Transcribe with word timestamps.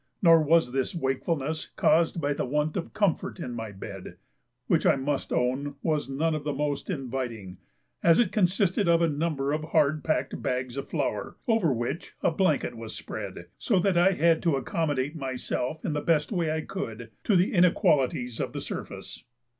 Nor 0.19 0.41
was 0.41 0.71
this 0.71 0.95
wakefulness 0.95 1.67
caused 1.75 2.19
by 2.19 2.33
the 2.33 2.43
want 2.43 2.75
of 2.75 2.91
comfort 2.91 3.39
in 3.39 3.53
my 3.53 3.71
bed, 3.71 4.17
which 4.65 4.83
I 4.83 4.95
must 4.95 5.31
own 5.31 5.75
was 5.83 6.09
none 6.09 6.33
of 6.33 6.43
the 6.43 6.53
most 6.53 6.89
inviting, 6.89 7.59
as 8.01 8.17
it 8.17 8.31
consisted 8.31 8.87
of 8.89 9.03
a 9.03 9.07
number 9.07 9.53
of 9.53 9.63
hard 9.65 10.03
packed 10.03 10.41
bags 10.41 10.75
of 10.75 10.89
flour, 10.89 11.37
over 11.47 11.71
which 11.71 12.15
a 12.23 12.31
blanket 12.31 12.75
was 12.75 12.95
spread, 12.95 13.45
so 13.59 13.77
that 13.77 13.95
I 13.95 14.13
had 14.13 14.41
to 14.41 14.55
accommodate 14.55 15.15
myself 15.15 15.85
in 15.85 15.93
the 15.93 16.01
best 16.01 16.31
way 16.31 16.51
I 16.51 16.61
could 16.61 17.11
to 17.25 17.35
the 17.35 17.53
inequalities 17.53 18.39
of 18.39 18.53
the 18.53 18.59
surface. 18.61 19.23